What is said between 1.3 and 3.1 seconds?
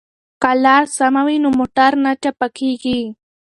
نو موټر نه چپه کیږي.